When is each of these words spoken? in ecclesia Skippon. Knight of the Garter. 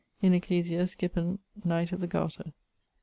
in 0.19 0.33
ecclesia 0.33 0.87
Skippon. 0.87 1.37
Knight 1.63 1.91
of 1.91 1.99
the 1.99 2.07
Garter. 2.07 2.53